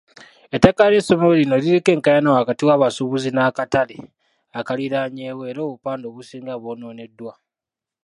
[0.55, 3.97] Ettaka ly'essomero lino liriko enkaayana wakati w'abasuubuzi n'akatale
[4.59, 7.33] akaliraanyewo era obupande obusinga bwonooneddwa.